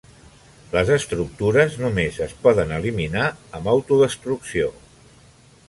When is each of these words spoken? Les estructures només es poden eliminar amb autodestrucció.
Les 0.75 0.87
estructures 0.95 1.75
només 1.83 2.17
es 2.27 2.33
poden 2.47 2.73
eliminar 2.79 3.29
amb 3.61 3.73
autodestrucció. 3.77 4.75